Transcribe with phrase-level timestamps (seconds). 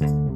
[0.00, 0.29] thank you.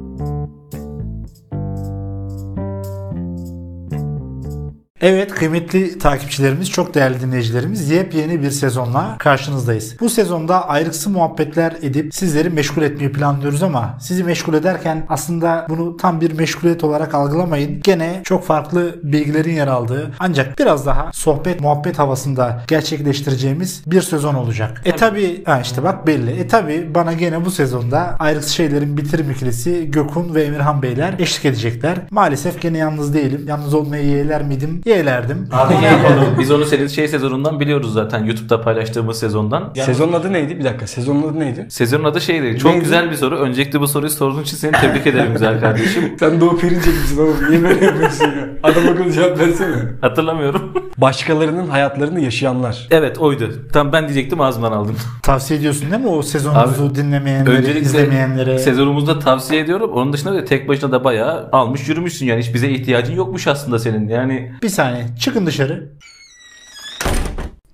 [5.07, 9.95] Evet kıymetli takipçilerimiz, çok değerli dinleyicilerimiz yepyeni bir sezonla karşınızdayız.
[9.99, 15.97] Bu sezonda ayrıksı muhabbetler edip sizleri meşgul etmeyi planlıyoruz ama sizi meşgul ederken aslında bunu
[15.97, 17.81] tam bir meşguliyet olarak algılamayın.
[17.81, 24.35] Gene çok farklı bilgilerin yer aldığı ancak biraz daha sohbet muhabbet havasında gerçekleştireceğimiz bir sezon
[24.35, 24.81] olacak.
[24.85, 26.31] E tabi ha işte bak belli.
[26.31, 31.45] E tabi bana gene bu sezonda ayrıksı şeylerin bitirim ikilisi Gökhan ve Emirhan Beyler eşlik
[31.45, 31.97] edecekler.
[32.11, 33.45] Maalesef gene yalnız değilim.
[33.47, 34.81] Yalnız olmayı yeğler miydim?
[34.95, 35.49] Yeğlerdim.
[35.53, 36.25] Abi yapalım.
[36.39, 38.23] Biz onu senin şey sezonundan biliyoruz zaten.
[38.23, 39.73] YouTube'da paylaştığımız sezondan.
[39.75, 40.59] Sezonun adı neydi?
[40.59, 40.87] Bir dakika.
[40.87, 41.65] Sezonun adı neydi?
[41.69, 42.59] Sezonun adı şeydi.
[42.59, 42.83] Çok Neydi?
[42.83, 43.37] güzel bir soru.
[43.37, 46.03] Öncelikle bu soruyu sorduğun için seni tebrik ederim güzel kardeşim.
[46.19, 47.35] Sen Doğu Perinçek misin oğlum?
[47.49, 48.47] Niye böyle yapıyorsun ya?
[48.63, 49.75] Adam akıllı cevap versene.
[50.01, 50.73] Hatırlamıyorum.
[50.97, 52.87] Başkalarının hayatlarını yaşayanlar.
[52.91, 53.49] evet oydu.
[53.73, 54.95] Tam ben diyecektim ağzımdan aldım.
[55.23, 58.59] Tavsiye ediyorsun değil mi o sezonumuzu dinlemeyenlere, Öncelikle izlemeyenlere?
[58.59, 59.91] sezonumuzda tavsiye ediyorum.
[59.93, 62.41] Onun dışında da tek başına da bayağı almış yürümüşsün yani.
[62.41, 64.07] Hiç bize ihtiyacın yokmuş aslında senin.
[64.09, 65.89] Yani Bir saniye çıkın dışarı.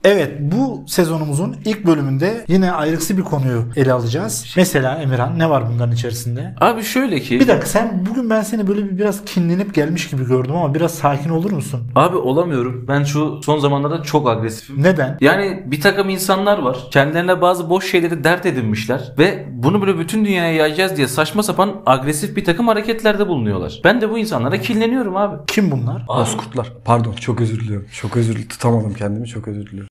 [0.04, 4.54] Evet bu sezonumuzun ilk bölümünde yine ayrıksı bir konuyu ele alacağız.
[4.58, 6.56] Mesela Emirhan ne var bunların içerisinde?
[6.62, 7.40] abi şöyle ki.
[7.40, 10.94] Bir dakika sen bugün ben seni böyle bir biraz kinlenip gelmiş gibi gördüm ama biraz
[10.94, 11.82] sakin olur musun?
[11.96, 12.86] Abi olamıyorum.
[12.88, 14.84] Ben şu son zamanlarda çok agresifim.
[14.84, 15.18] Neden?
[15.22, 16.78] Yani bir takım insanlar var.
[16.92, 19.14] Kendilerine bazı boş şeyleri dert edinmişler.
[19.18, 23.82] Ve bunu böyle bütün dünyaya yayacağız diye saçma sapan agresif bir takım hareketlerde bulunuyorlar.
[23.84, 25.38] Ben de bu insanlara kinleniyorum abi.
[25.48, 26.06] Kim bunlar?
[26.08, 26.74] Bozkurtlar.
[26.86, 27.88] Pardon çok özür diliyorum.
[27.94, 28.50] Çok özür diliyorum.
[28.50, 29.91] Tutamadım kendimi çok özür diliyorum.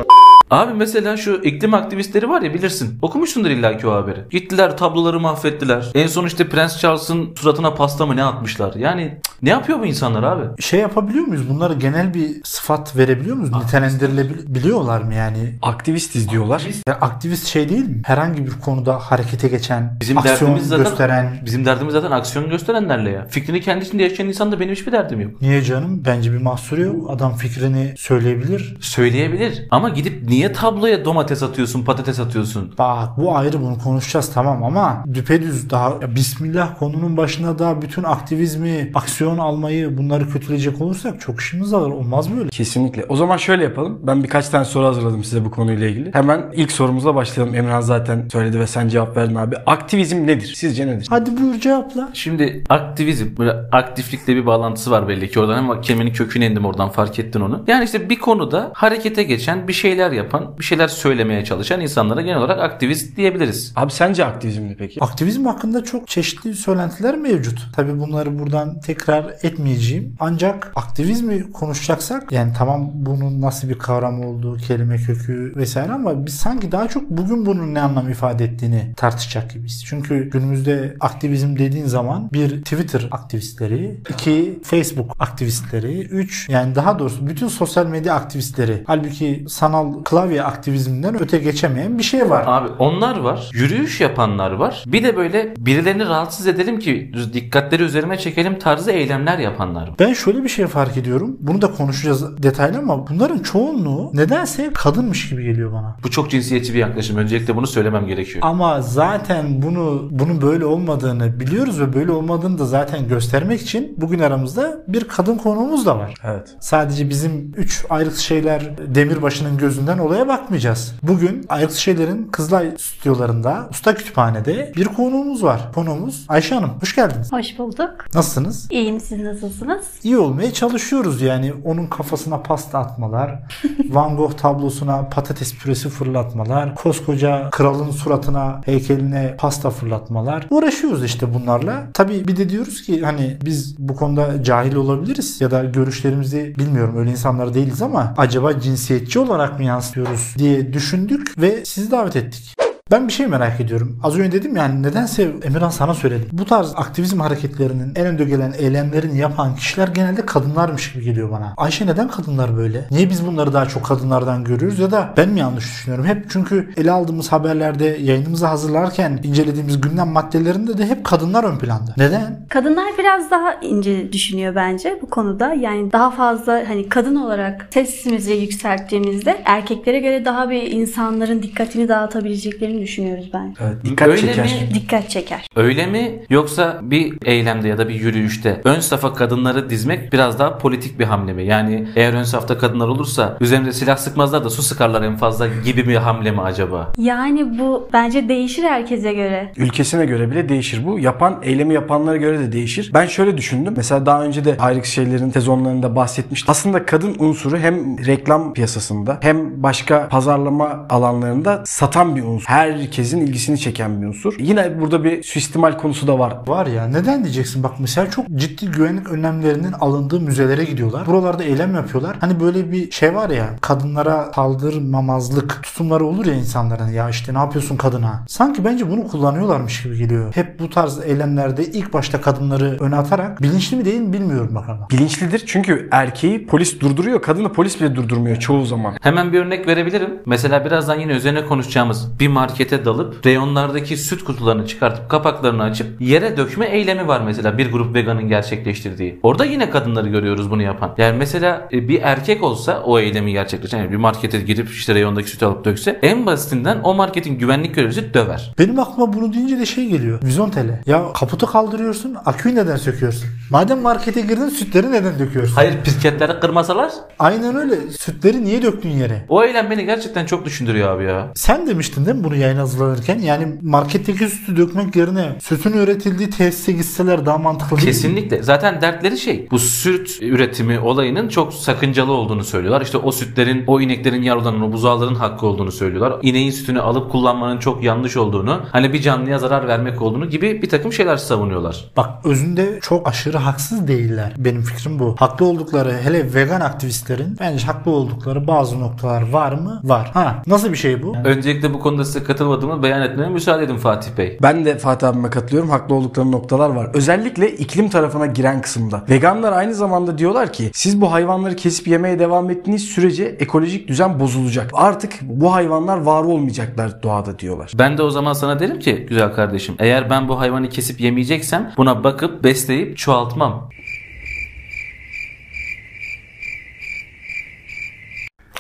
[0.50, 2.98] Abi mesela şu iklim aktivistleri var ya bilirsin.
[3.02, 4.20] Okumuşsundur illaki o haberi.
[4.30, 5.90] Gittiler tabloları mahvettiler.
[5.94, 8.74] En son işte Prens Charles'ın suratına pasta mı ne atmışlar.
[8.74, 10.62] Yani cık, ne yapıyor bu insanlar abi?
[10.62, 11.48] Şey yapabiliyor muyuz?
[11.50, 13.52] Bunlara genel bir sıfat verebiliyor muyuz?
[13.54, 15.54] Nitelendirilebiliyorlar mı yani?
[15.62, 16.66] Aktivistiz diyorlar.
[16.88, 18.02] Ya aktivist şey değil mi?
[18.04, 21.42] Herhangi bir konuda harekete geçen, Bizim aksiyon derdimiz zaten gösteren.
[21.46, 23.26] bizim derdimiz zaten aksiyon gösterenlerle ya.
[23.26, 25.42] Fikrini kendi içinde yaşayan insanda benim hiçbir derdim yok.
[25.42, 26.02] Niye canım?
[26.06, 27.10] Bence bir mahsuru yok.
[27.10, 28.76] Adam fikrini söyleyebilir.
[28.80, 32.74] Söyleyebilir ama gidip niye tabloya domates atıyorsun, patates atıyorsun?
[32.78, 38.02] Bak bu ayrı bunu konuşacağız tamam ama düpedüz daha ya Bismillah konunun başına da bütün
[38.02, 41.80] aktivizmi, aksiyon almayı bunları kötüleyecek olursak çok işimiz var.
[41.80, 42.48] Olmaz böyle.
[42.48, 43.04] Kesinlikle.
[43.08, 43.98] O zaman şöyle yapalım.
[44.02, 46.14] Ben birkaç tane soru hazırladım size bu konuyla ilgili.
[46.14, 47.54] Hemen ilk sorumuza başlayalım.
[47.54, 49.56] Emirhan zaten söyledi ve sen cevap verdin abi.
[49.56, 50.52] Aktivizm nedir?
[50.56, 51.06] Sizce nedir?
[51.10, 52.10] Hadi buyur cevapla.
[52.12, 56.88] Şimdi aktivizm, böyle aktiflikle bir bağlantısı var belli ki oradan ama kelimenin köküne indim oradan
[56.88, 57.64] fark ettin onu.
[57.66, 62.38] Yani işte bir konuda harekete geçen, bir şeyler yapan, bir şeyler söylemeye çalışan insanlara genel
[62.38, 63.72] olarak aktivist diyebiliriz.
[63.76, 65.04] Abi sence aktivizm ne peki?
[65.04, 67.68] Aktivizm hakkında çok çeşitli söylentiler mevcut.
[67.76, 70.16] Tabii bunları buradan tekrar etmeyeceğim.
[70.20, 76.34] Ancak aktivizmi konuşacaksak yani tamam bunun nasıl bir kavram olduğu, kelime kökü vesaire ama biz
[76.34, 79.84] sanki daha çok bugün bunun ne anlam ifade ettiğini tartışacak gibiyiz.
[79.86, 87.26] Çünkü günümüzde aktivizm dediğin zaman bir Twitter aktivistleri, iki Facebook aktivistleri, üç yani daha doğrusu
[87.26, 88.82] bütün sosyal medya aktivistleri.
[88.86, 92.44] Halbuki sanal klavye aktivizminden öte geçemeyen bir şey var.
[92.46, 94.84] Abi onlar var, yürüyüş yapanlar var.
[94.86, 99.94] Bir de böyle birilerini rahatsız edelim ki dikkatleri üzerine çekelim tarzı eylemler yapanlar var.
[99.98, 101.36] Ben şöyle bir şey fark ediyorum.
[101.40, 105.96] Bunu da konuşacağız detaylı ama bunların çoğunluğu nedense kadınmış gibi geliyor bana.
[106.04, 107.16] Bu çok cinsiyetçi bir yaklaşım.
[107.16, 108.40] Öncelikle bunu söylemem gerekiyor.
[108.42, 114.18] Ama zaten bunu bunun böyle olmadığını biliyoruz ve böyle olmadığını da zaten göstermek için bugün
[114.18, 116.14] aramızda bir kadın konuğumuz da var.
[116.24, 116.56] Evet.
[116.60, 118.60] Sadece bizim üç ayrık şeyler
[118.94, 120.94] demirbaşının gözünden olaya bakmayacağız.
[121.02, 125.72] Bugün ayrık şeylerin Kızılay stüdyolarında Usta Kütüphane'de bir konuğumuz var.
[125.74, 126.70] Konuğumuz Ayşe Hanım.
[126.80, 127.32] Hoş geldiniz.
[127.32, 127.90] Hoş bulduk.
[128.14, 128.66] Nasılsınız?
[128.70, 129.86] İyiyim siz nasılsınız?
[130.02, 131.52] iyi olmaya çalışıyoruz yani.
[131.64, 133.38] Onun kafasına pasta atmalar,
[133.90, 140.46] Van Gogh tablosuna patates püresi fırlatmalar, koskoca kralın suratına, heykeline pasta fırlatmalar.
[140.50, 141.86] Uğraşıyoruz işte bunlarla.
[141.94, 146.94] Tabii bir de diyoruz ki hani biz bu konuda cahil olabiliriz ya da görüşlerimizi bilmiyorum
[146.98, 149.89] öyle insanlar değiliz ama acaba cinsiyetçi olarak mı yansıtıyoruz
[150.38, 152.54] diye düşündük ve sizi davet ettik.
[152.90, 154.00] Ben bir şey merak ediyorum.
[154.02, 156.28] Az önce dedim yani nedense Emirhan sana söyledim.
[156.32, 161.54] Bu tarz aktivizm hareketlerinin en önde gelen eylemlerini yapan kişiler genelde kadınlarmış gibi geliyor bana.
[161.56, 162.84] Ayşe neden kadınlar böyle?
[162.90, 166.04] Niye biz bunları daha çok kadınlardan görüyoruz ya da ben mi yanlış düşünüyorum?
[166.04, 171.94] Hep çünkü ele aldığımız haberlerde yayınımızı hazırlarken incelediğimiz gündem maddelerinde de hep kadınlar ön planda.
[171.96, 172.46] Neden?
[172.48, 175.54] Kadınlar biraz daha ince düşünüyor bence bu konuda.
[175.54, 182.79] Yani daha fazla hani kadın olarak sesimizi yükselttiğimizde erkeklere göre daha bir insanların dikkatini dağıtabileceklerini
[182.80, 183.56] olduğunu düşünüyoruz ben.
[183.60, 184.44] Evet, dikkat Öyle çeker.
[184.44, 184.74] mi?
[184.74, 185.46] Dikkat çeker.
[185.56, 186.22] Öyle mi?
[186.30, 191.04] Yoksa bir eylemde ya da bir yürüyüşte ön safa kadınları dizmek biraz daha politik bir
[191.04, 191.44] hamle mi?
[191.44, 195.88] Yani eğer ön safta kadınlar olursa üzerinde silah sıkmazlar da su sıkarlar en fazla gibi
[195.88, 196.92] bir hamle mi acaba?
[196.98, 199.52] Yani bu bence değişir herkese göre.
[199.56, 200.98] Ülkesine göre bile değişir bu.
[200.98, 202.90] Yapan, eylemi yapanlara göre de değişir.
[202.94, 203.74] Ben şöyle düşündüm.
[203.76, 206.50] Mesela daha önce de ayrık şeylerin sezonlarında bahsetmiştim.
[206.50, 212.46] Aslında kadın unsuru hem reklam piyasasında hem başka pazarlama alanlarında satan bir unsur.
[212.70, 214.34] Herkesin ilgisini çeken bir unsur.
[214.38, 216.36] Yine burada bir suistimal konusu da var.
[216.46, 221.06] Var ya neden diyeceksin bak mesela çok ciddi güvenlik önlemlerinin alındığı müzelere gidiyorlar.
[221.06, 222.16] Buralarda eylem yapıyorlar.
[222.20, 227.38] Hani böyle bir şey var ya kadınlara saldırmamazlık tutumları olur ya insanların ya işte ne
[227.38, 228.24] yapıyorsun kadına.
[228.28, 230.34] Sanki bence bunu kullanıyorlarmış gibi geliyor.
[230.34, 234.68] Hep bu tarz eylemlerde ilk başta kadınları öne atarak bilinçli mi değil mi bilmiyorum bak
[234.68, 234.88] ama.
[234.90, 237.22] Bilinçlidir çünkü erkeği polis durduruyor.
[237.22, 238.94] Kadını polis bile durdurmuyor çoğu zaman.
[239.00, 240.18] Hemen bir örnek verebilirim.
[240.26, 242.28] Mesela birazdan yine üzerine konuşacağımız bir
[242.60, 247.94] markete dalıp reyonlardaki süt kutularını çıkartıp kapaklarını açıp yere dökme eylemi var mesela bir grup
[247.94, 249.20] veganın gerçekleştirdiği.
[249.22, 250.94] Orada yine kadınları görüyoruz bunu yapan.
[250.98, 255.30] Yani mesela e, bir erkek olsa o eylemi gerçekleştiren yani bir markete girip işte reyondaki
[255.30, 258.54] sütü alıp dökse en basitinden o marketin güvenlik görevlisi döver.
[258.58, 260.22] Benim aklıma bunu deyince de şey geliyor.
[260.22, 260.82] Vizontele.
[260.86, 263.28] Ya kaputu kaldırıyorsun, aküyü neden söküyorsun?
[263.50, 265.54] Madem markete girdin sütleri neden döküyorsun?
[265.54, 267.76] Hayır pirketleri kırmasalar Aynen öyle.
[267.90, 269.24] Sütleri niye döktün yere?
[269.28, 271.30] o eylem beni gerçekten çok düşündürüyor abi ya.
[271.34, 273.18] Sen demiştin değil mi bunu yayın hazırlanırken?
[273.18, 277.92] Yani marketteki sütü dökmek yerine sütün üretildiği tesise gitseler daha mantıklı değil mi?
[277.92, 278.42] Kesinlikle.
[278.42, 279.48] Zaten dertleri şey.
[279.50, 282.80] Bu süt üretimi olayının çok sakıncalı olduğunu söylüyorlar.
[282.80, 286.18] İşte o sütlerin, o ineklerin yavrularının, o buzağların hakkı olduğunu söylüyorlar.
[286.22, 290.68] İneğin sütünü alıp kullanmanın çok yanlış olduğunu, hani bir canlıya zarar vermek olduğunu gibi bir
[290.68, 291.84] takım şeyler savunuyorlar.
[291.96, 294.32] Bak özünde çok aşırı haksız değiller.
[294.38, 295.16] Benim fikrim bu.
[295.18, 299.80] Haklı oldukları hele vegan aktivistlerin bence haklı oldukları bazı noktalar var mı?
[299.84, 300.10] Var.
[300.14, 301.16] Ha nasıl bir şey bu?
[301.24, 304.38] Öncelikle bu konuda size katılmadığımı beyan etmeye müsaade edin Fatih Bey.
[304.42, 305.70] Ben de Fatih abime katılıyorum.
[305.70, 306.90] Haklı oldukları noktalar var.
[306.94, 309.04] Özellikle iklim tarafına giren kısımda.
[309.10, 314.20] Veganlar aynı zamanda diyorlar ki siz bu hayvanları kesip yemeye devam ettiğiniz sürece ekolojik düzen
[314.20, 314.70] bozulacak.
[314.72, 317.72] Artık bu hayvanlar var olmayacaklar doğada diyorlar.
[317.78, 321.72] Ben de o zaman sana derim ki güzel kardeşim eğer ben bu hayvanı kesip yemeyeceksem
[321.76, 323.70] buna bakıp besleyip çoğaltmam.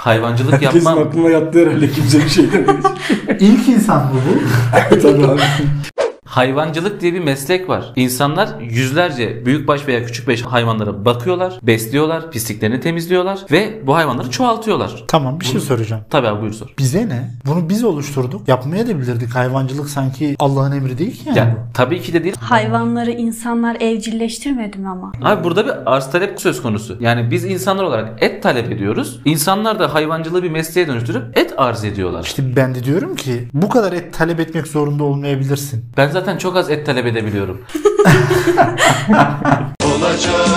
[0.00, 0.98] Hayvancılık yapmam.
[0.98, 2.78] aklına yattı herhalde kimse bir şey demedi.
[3.40, 5.00] İlk insan mı bu?
[5.02, 5.40] Tabii abi.
[6.30, 7.92] Hayvancılık diye bir meslek var.
[7.96, 15.04] İnsanlar yüzlerce büyükbaş veya küçükbaş hayvanlara bakıyorlar, besliyorlar, pisliklerini temizliyorlar ve bu hayvanları çoğaltıyorlar.
[15.08, 16.02] tamam bir şey soracağım.
[16.10, 16.74] Tabii abi buyur sor.
[16.78, 17.30] Bize ne?
[17.46, 18.48] Bunu biz oluşturduk.
[18.48, 19.34] Yapmaya da bilirdik.
[19.34, 21.38] Hayvancılık sanki Allah'ın emri değil ki yani.
[21.38, 22.34] Ya tabii ki de değil.
[22.40, 25.12] Hayvanları insanlar evcilleştirmedi mi ama?
[25.22, 26.96] Abi burada bir arz talep söz konusu.
[27.00, 29.20] Yani biz insanlar olarak et talep ediyoruz.
[29.24, 32.22] İnsanlar da hayvancılığı bir mesleğe dönüştürüp et arz ediyorlar.
[32.24, 35.84] İşte ben de diyorum ki bu kadar et talep etmek zorunda olmayabilirsin.
[35.96, 37.60] Ben zaten çok az et talep edebiliyorum.
[39.84, 40.48] Olacak,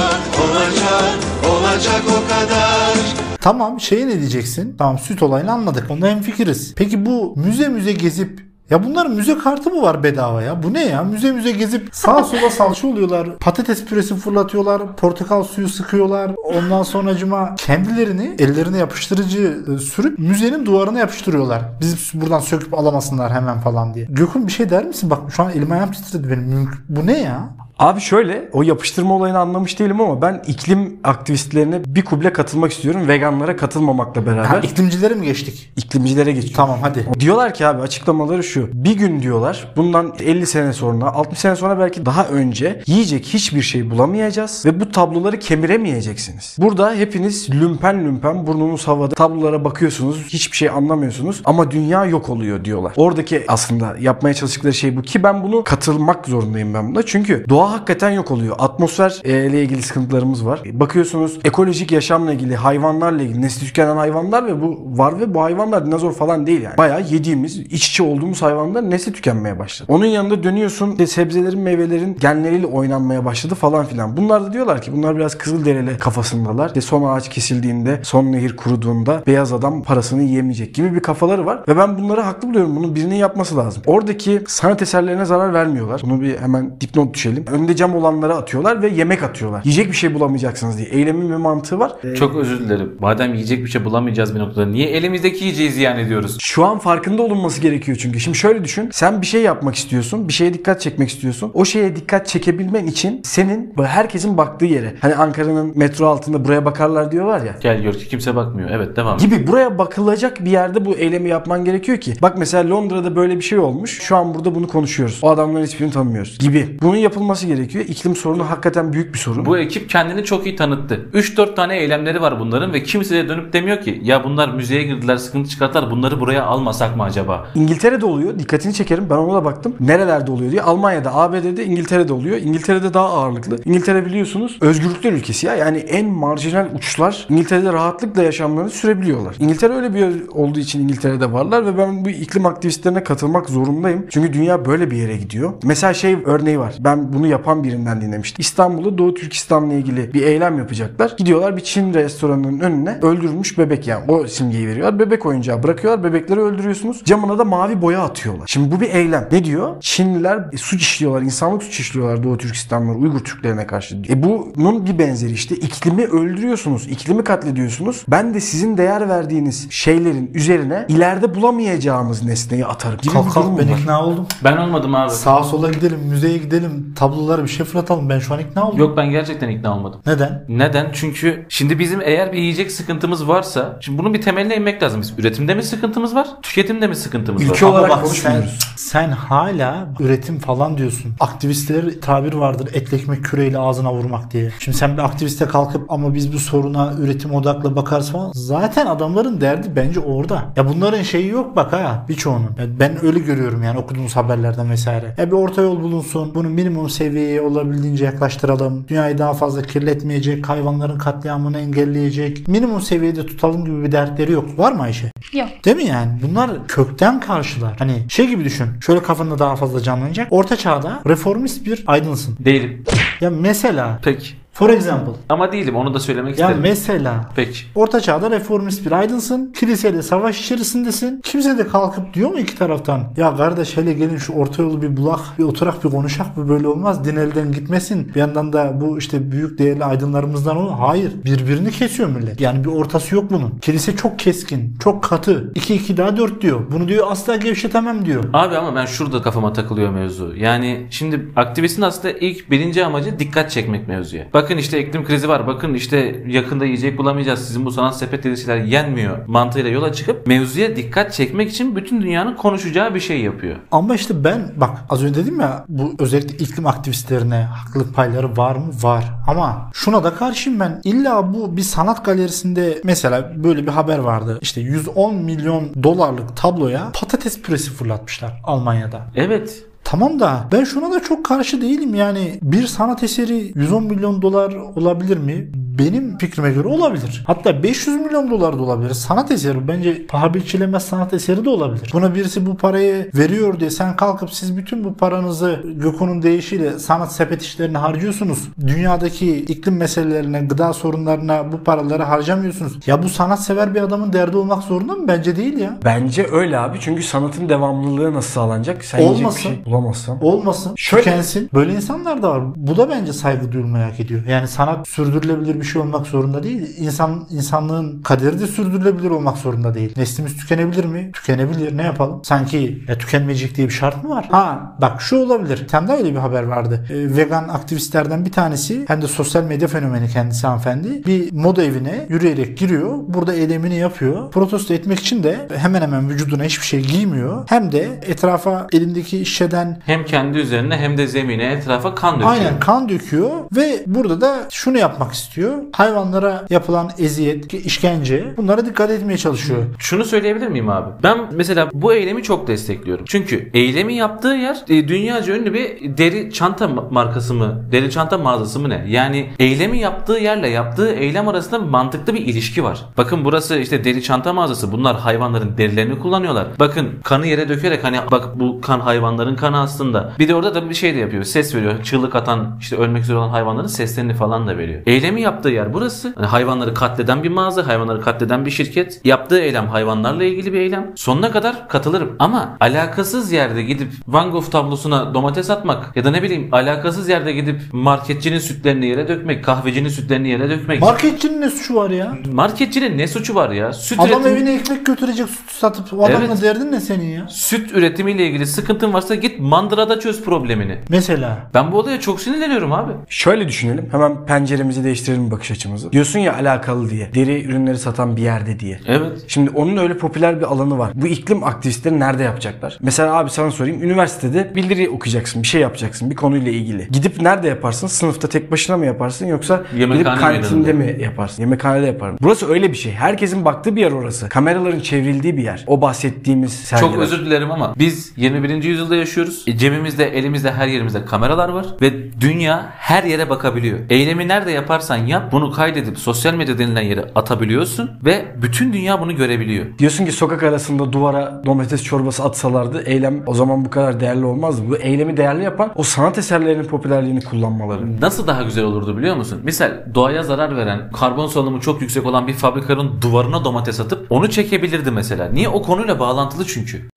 [0.43, 1.17] olacak,
[1.49, 2.97] olacak o kadar.
[3.41, 4.75] Tamam şeye ne diyeceksin?
[4.77, 5.91] Tamam süt olayını anladık.
[5.91, 6.75] Onda hemfikiriz.
[6.75, 10.63] Peki bu müze müze gezip ya bunların müze kartı mı var bedava ya?
[10.63, 11.03] Bu ne ya?
[11.03, 13.37] Müze müze gezip sağa sola salça oluyorlar.
[13.37, 14.95] Patates püresi fırlatıyorlar.
[14.95, 16.31] Portakal suyu sıkıyorlar.
[16.43, 21.61] Ondan sonracıma kendilerini ellerine yapıştırıcı e, sürüp müzenin duvarına yapıştırıyorlar.
[21.81, 24.05] Biz buradan söküp alamasınlar hemen falan diye.
[24.09, 25.09] Gökün bir şey der misin?
[25.09, 26.69] Bak şu an elim ayağım titredi benim.
[26.89, 27.49] Bu ne ya?
[27.79, 33.07] Abi şöyle o yapıştırma olayını anlamış değilim ama ben iklim aktivistlerine bir kuble katılmak istiyorum.
[33.07, 35.71] Veganlara katılmamakla beraber Ha, iklimcilere mi geçtik?
[35.77, 36.55] iklimcilere geçiyorum.
[36.55, 37.07] Tamam hadi.
[37.19, 38.69] Diyorlar ki abi açıklamaları şu.
[38.73, 43.61] Bir gün diyorlar bundan 50 sene sonra 60 sene sonra belki daha önce yiyecek hiçbir
[43.61, 46.55] şey bulamayacağız ve bu tabloları kemiremeyeceksiniz.
[46.59, 52.65] Burada hepiniz lümpen lümpen burnunuz havada tablolara bakıyorsunuz hiçbir şey anlamıyorsunuz ama dünya yok oluyor
[52.65, 52.93] diyorlar.
[52.97, 57.03] Oradaki aslında yapmaya çalıştıkları şey bu ki ben bunu katılmak zorundayım ben buna.
[57.05, 58.55] Çünkü doğa hakikaten yok oluyor.
[58.59, 60.61] Atmosfer e, ilgili sıkıntılarımız var.
[60.73, 65.85] Bakıyorsunuz ekolojik yaşamla ilgili hayvanlarla ilgili nesli tükenen hayvanlar ve bu var ve bu hayvanlar
[65.85, 66.77] dinozor falan değil yani.
[66.77, 69.93] Bayağı yediğimiz iç içe olduğumuz hayvanlar nesli tükenmeye başladı.
[69.93, 74.17] Onun yanında dönüyorsun işte sebzelerin meyvelerin genleriyle oynanmaya başladı falan filan.
[74.17, 76.67] Bunlar da diyorlar ki bunlar biraz Kızılderili kafasındalar.
[76.67, 81.63] İşte son ağaç kesildiğinde son nehir kuruduğunda beyaz adam parasını yiyemeyecek gibi bir kafaları var.
[81.67, 82.75] Ve ben bunları haklı buluyorum.
[82.75, 83.83] Bunun birinin yapması lazım.
[83.85, 86.01] Oradaki sanat eserlerine zarar vermiyorlar.
[86.03, 87.45] Bunu bir hemen dipnot düşelim.
[87.53, 89.61] Önünde cam olanlara atıyorlar ve yemek atıyorlar.
[89.63, 90.87] Yiyecek bir şey bulamayacaksınız diye.
[90.87, 91.91] Eylemin bir mantığı var.
[92.19, 92.95] Çok özür dilerim.
[92.99, 96.37] Madem yiyecek bir şey bulamayacağız bir noktada niye elimizdeki yiyeceği ziyan ediyoruz?
[96.39, 98.19] Şu an farkında olunması gerekiyor çünkü.
[98.19, 98.89] Şimdi şöyle düşün.
[98.91, 100.27] Sen bir şey yapmak istiyorsun.
[100.27, 101.51] Bir şeye dikkat çekmek istiyorsun.
[101.53, 104.95] O şeye dikkat çekebilmen için senin herkesin baktığı yere.
[104.99, 107.55] Hani Ankara'nın metro altında buraya bakarlar diyorlar ya.
[107.61, 108.69] Gel gör ki kimse bakmıyor.
[108.71, 109.17] Evet devam.
[109.17, 112.13] Gibi buraya bakılacak bir yerde bu eylemi yapman gerekiyor ki.
[112.21, 113.99] Bak mesela Londra'da böyle bir şey olmuş.
[114.01, 115.19] Şu an burada bunu konuşuyoruz.
[115.21, 116.37] O adamların hiçbirini tanımıyoruz.
[116.39, 116.77] Gibi.
[116.81, 117.85] Bunun yapılması gerekiyor.
[117.87, 119.45] İklim sorunu hakikaten büyük bir sorun.
[119.45, 121.09] Bu ekip kendini çok iyi tanıttı.
[121.13, 125.17] 3-4 tane eylemleri var bunların ve kimse de dönüp demiyor ki ya bunlar müzeye girdiler
[125.17, 127.47] sıkıntı çıkarttılar bunları buraya almasak mı acaba?
[127.55, 128.39] İngiltere'de oluyor.
[128.39, 129.07] Dikkatini çekerim.
[129.09, 129.75] Ben ona da baktım.
[129.79, 130.61] Nerelerde oluyor diye.
[130.61, 132.37] Almanya'da, ABD'de, İngiltere'de oluyor.
[132.37, 133.59] İngiltere'de daha ağırlıklı.
[133.65, 135.55] İngiltere biliyorsunuz özgürlükler ülkesi ya.
[135.55, 139.35] Yani en marjinal uçlar İngiltere'de rahatlıkla yaşamlarını sürebiliyorlar.
[139.39, 144.05] İngiltere öyle bir yer olduğu için İngiltere'de varlar ve ben bu iklim aktivistlerine katılmak zorundayım.
[144.09, 145.53] Çünkü dünya böyle bir yere gidiyor.
[145.63, 146.75] Mesela şey örneği var.
[146.79, 148.41] Ben bunu yapan birinden dinlemiştim.
[148.41, 151.13] İstanbul'da Doğu Türkistan'la ilgili bir eylem yapacaklar.
[151.17, 154.99] Gidiyorlar bir Çin restoranının önüne öldürülmüş bebek yani o simgeyi veriyorlar.
[154.99, 156.03] Bebek oyuncağı bırakıyorlar.
[156.03, 157.03] Bebekleri öldürüyorsunuz.
[157.05, 158.47] Camına da mavi boya atıyorlar.
[158.47, 159.27] Şimdi bu bir eylem.
[159.31, 159.75] Ne diyor?
[159.81, 161.21] Çinliler e, suç işliyorlar.
[161.21, 163.97] insanlık suç işliyorlar Doğu Türkistanlılar Uygur Türklerine karşı.
[164.09, 165.55] E bunun bir benzeri işte.
[165.55, 166.87] iklimi öldürüyorsunuz.
[166.87, 168.03] iklimi katlediyorsunuz.
[168.07, 172.97] Ben de sizin değer verdiğiniz şeylerin üzerine ileride bulamayacağımız nesneyi atarım.
[173.01, 174.27] Gibi Kalk kalk ben ikna oldum.
[174.43, 175.11] Ben olmadım abi.
[175.11, 176.93] Sağa sola gidelim, müzeye gidelim,
[177.23, 178.09] tablolara bir şey fırlatalım.
[178.09, 178.79] Ben şu an ikna oldum.
[178.79, 180.01] Yok ben gerçekten ikna olmadım.
[180.05, 180.45] Neden?
[180.49, 180.89] Neden?
[180.93, 185.01] Çünkü şimdi bizim eğer bir yiyecek sıkıntımız varsa şimdi bunun bir temeline inmek lazım.
[185.01, 186.27] Biz üretimde mi sıkıntımız var?
[186.41, 187.71] Tüketimde mi sıkıntımız Ülke var?
[187.71, 188.59] olarak Ama bak konuşmuyoruz.
[188.75, 191.13] Sen, sen hala üretim falan diyorsun.
[191.19, 194.51] Aktivistler tabir vardır etli ekmek küreyle ağzına vurmak diye.
[194.59, 198.31] Şimdi sen bir aktiviste kalkıp ama biz bu soruna üretim odaklı bakarız falan.
[198.35, 200.43] Zaten adamların derdi bence orada.
[200.55, 202.49] Ya bunların şeyi yok bak ha birçoğunun.
[202.59, 205.15] Ya ben öyle görüyorum yani okuduğumuz haberlerden vesaire.
[205.17, 206.35] Ya bir orta yol bulunsun.
[206.35, 208.85] Bunu minimum seviyeye olabildiğince yaklaştıralım.
[208.87, 210.49] Dünyayı daha fazla kirletmeyecek.
[210.49, 212.47] Hayvanların katliamını engelleyecek.
[212.47, 214.59] Minimum seviyede tutalım gibi bir dertleri yok.
[214.59, 215.11] Var mı Ayşe?
[215.33, 215.49] Yok.
[215.65, 216.11] Değil mi yani?
[216.23, 217.75] Bunlar kökten karşılar.
[217.79, 218.67] Hani şey gibi düşün.
[218.85, 220.27] Şöyle kafanda daha fazla canlanacak.
[220.31, 222.37] Orta çağda reformist bir aydınsın.
[222.39, 222.83] Değilim.
[223.21, 224.42] Ya mesela Peki.
[224.53, 225.11] For example.
[225.29, 226.61] Ama değilim onu da söylemek Ya isterim.
[226.61, 227.59] mesela Peki.
[227.75, 229.53] Orta çağda reformist bir aydınsın.
[229.59, 231.21] Kiliseyle savaş içerisindesin.
[231.23, 233.01] Kimse de kalkıp diyor mu iki taraftan?
[233.17, 236.37] Ya kardeş hele gelin şu orta yolu bir bulak, bir oturak, bir konuşak.
[236.37, 237.05] Bu böyle olmaz.
[237.05, 238.11] Din elden gitmesin.
[238.15, 240.79] Bir yandan da bu işte büyük değerli aydınlarımızdan o.
[240.87, 241.11] Hayır.
[241.25, 242.41] Birbirini kesiyor millet.
[242.41, 243.49] Yani bir ortası yok bunun.
[243.61, 245.51] Kilise çok keskin, çok katı.
[245.55, 246.59] 2 2 daha 4 diyor.
[246.71, 248.23] Bunu diyor asla gevşetemem diyor.
[248.33, 250.33] Abi ama ben şurada kafama takılıyor mevzu.
[250.35, 254.23] Yani şimdi aktivistin aslında ilk birinci amacı dikkat çekmek mevzuya.
[254.43, 255.47] Bakın işte iklim krizi var.
[255.47, 257.47] Bakın işte yakında yiyecek bulamayacağız.
[257.47, 262.01] Sizin bu sanat sepet dediğiniz şeyler yenmiyor mantığıyla yola çıkıp mevzuya dikkat çekmek için bütün
[262.01, 263.55] dünyanın konuşacağı bir şey yapıyor.
[263.71, 268.55] Ama işte ben bak az önce dedim ya bu özellikle iklim aktivistlerine haklılık payları var
[268.55, 268.71] mı?
[268.81, 269.05] Var.
[269.27, 270.81] Ama şuna da karşıyım ben.
[270.83, 274.39] İlla bu bir sanat galerisinde mesela böyle bir haber vardı.
[274.41, 279.01] İşte 110 milyon dolarlık tabloya patates püresi fırlatmışlar Almanya'da.
[279.15, 279.63] Evet.
[279.93, 284.53] Tamam da ben şuna da çok karşı değilim yani bir sanat eseri 110 milyon dolar
[284.75, 285.51] olabilir mi?
[285.79, 287.23] Benim fikrime göre olabilir.
[287.27, 288.93] Hatta 500 milyon dolar da olabilir.
[288.93, 291.89] Sanat eseri bence paha biçilemez sanat eseri de olabilir.
[291.93, 297.13] Buna birisi bu parayı veriyor diye sen kalkıp siz bütün bu paranızı Gökhan'ın deyişiyle sanat
[297.13, 298.49] sepet işlerine harcıyorsunuz.
[298.67, 302.87] Dünyadaki iklim meselelerine, gıda sorunlarına bu paraları harcamıyorsunuz.
[302.87, 305.07] Ya bu sanatsever bir adamın derdi olmak zorunda mı?
[305.07, 305.77] Bence değil ya.
[305.85, 306.77] Bence öyle abi.
[306.81, 308.85] Çünkü sanatın devamlılığı nasıl sağlanacak?
[308.85, 309.39] Sen bir Olmasın.
[309.39, 310.23] şey bulamazsan.
[310.23, 310.73] Olmasın.
[310.77, 311.49] Şöyle- Tükensin.
[311.53, 312.43] Böyle insanlar da var.
[312.55, 314.21] Bu da bence saygı duyulmayı hak ediyor.
[314.27, 316.77] Yani sanat sürdürülebilir bir şey olmak zorunda değil.
[316.77, 319.93] İnsan insanlığın kaderi de sürdürülebilir olmak zorunda değil.
[319.97, 321.09] Neslimiz tükenebilir mi?
[321.13, 321.77] Tükenebilir.
[321.77, 322.19] Ne yapalım?
[322.23, 324.27] Sanki ya, tükenmeyecek diye bir şart mı var?
[324.31, 325.67] Ha bak şu olabilir.
[325.67, 326.85] Tane daha öyle bir haber vardı.
[326.89, 331.05] Ee, vegan aktivistlerden bir tanesi hem de sosyal medya fenomeni kendisi hanımefendi.
[331.05, 332.97] Bir moda evine yürüyerek giriyor.
[333.07, 334.31] Burada eylemini yapıyor.
[334.31, 337.43] Protesto etmek için de hemen hemen vücuduna hiçbir şey giymiyor.
[337.49, 342.31] Hem de etrafa elindeki şişeden Hem kendi üzerine hem de zemine etrafa kan döküyor.
[342.31, 345.53] Aynen kan döküyor ve burada da şunu yapmak istiyor.
[345.73, 349.59] Hayvanlara yapılan eziyet, işkence bunlara dikkat etmeye çalışıyor.
[349.79, 350.89] Şunu söyleyebilir miyim abi?
[351.03, 353.05] Ben mesela bu eylemi çok destekliyorum.
[353.07, 357.63] Çünkü eylemi yaptığı yer e, dünyaca ünlü bir deri çanta ma- markası mı?
[357.71, 358.85] Deri çanta mağazası mı ne?
[358.87, 362.85] Yani eylemi yaptığı yerle yaptığı eylem arasında mantıklı bir ilişki var.
[362.97, 364.71] Bakın burası işte deri çanta mağazası.
[364.71, 366.47] Bunlar hayvanların derilerini kullanıyorlar.
[366.59, 370.11] Bakın kanı yere dökerek hani bak bu kan hayvanların kanı aslında.
[370.19, 371.23] Bir de orada da bir şey de yapıyor.
[371.23, 371.83] Ses veriyor.
[371.83, 374.81] Çığlık atan işte ölmek üzere olan hayvanların seslerini falan da veriyor.
[374.85, 376.13] Eylemi yaptığı yer burası.
[376.15, 379.01] Hani hayvanları katleden bir mağaza, hayvanları katleden bir şirket.
[379.05, 380.91] Yaptığı eylem hayvanlarla ilgili bir eylem.
[380.95, 382.15] Sonuna kadar katılırım.
[382.19, 387.33] Ama alakasız yerde gidip Van Gogh tablosuna domates atmak ya da ne bileyim alakasız yerde
[387.33, 390.81] gidip marketçinin sütlerini yere dökmek, kahvecinin sütlerini yere dökmek.
[390.81, 392.17] Marketçinin ne suçu var ya?
[392.31, 393.73] Marketçinin ne suçu var ya?
[393.73, 396.41] Süt Adam üretimi- evine ekmek götürecek süt satıp o adamla Evet.
[396.41, 397.27] derdin ne senin ya?
[397.29, 400.77] süt üretimiyle ilgili sıkıntın varsa git mandırada çöz problemini.
[400.89, 401.49] Mesela.
[401.53, 402.91] Ben bu olaya çok sinirleniyorum abi.
[403.09, 403.87] Şöyle düşünelim.
[403.91, 405.91] Hemen penceremizi değiştirelim bakış açımızı.
[405.91, 407.13] Diyorsun ya alakalı diye.
[407.15, 408.79] Deri ürünleri satan bir yerde diye.
[408.87, 409.11] Evet.
[409.27, 410.91] Şimdi onun öyle popüler bir alanı var.
[410.95, 412.77] Bu iklim aktivistleri nerede yapacaklar?
[412.81, 413.83] Mesela abi sana sorayım.
[413.83, 415.43] Üniversitede bildiri okuyacaksın.
[415.43, 416.09] Bir şey yapacaksın.
[416.09, 416.87] Bir konuyla ilgili.
[416.91, 417.87] Gidip nerede yaparsın?
[417.87, 419.25] Sınıfta tek başına mı yaparsın?
[419.25, 421.43] Yoksa Yemekhane gidip kantinde mi yaparsın?
[421.43, 422.17] Yemekhanede yaparım.
[422.21, 422.91] Burası öyle bir şey.
[422.91, 424.29] Herkesin baktığı bir yer orası.
[424.29, 425.63] Kameraların çevrildiği bir yer.
[425.67, 426.91] O bahsettiğimiz sergiler.
[426.91, 428.63] Çok özür dilerim ama biz 21.
[428.63, 429.32] yüzyılda yaşıyoruz.
[429.47, 433.79] E, cebimizde, elimizde, her yerimizde kameralar var ve dünya her yere bakabiliyor.
[433.89, 439.15] Eylemi nerede yaparsan yap bunu kaydedip sosyal medya denilen yere atabiliyorsun ve bütün dünya bunu
[439.15, 439.65] görebiliyor.
[439.79, 444.69] Diyorsun ki sokak arasında duvara domates çorbası atsalardı eylem o zaman bu kadar değerli olmazdı.
[444.69, 448.01] Bu eylemi değerli yapan o sanat eserlerinin popülerliğini kullanmaları.
[448.01, 449.39] Nasıl daha güzel olurdu biliyor musun?
[449.43, 454.29] Misal doğaya zarar veren, karbon salınımı çok yüksek olan bir fabrikanın duvarına domates atıp onu
[454.29, 455.29] çekebilirdi mesela.
[455.29, 455.49] Niye?
[455.49, 456.89] O konuyla bağlantılı çünkü.